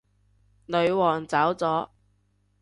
[0.65, 1.89] 女皇走咗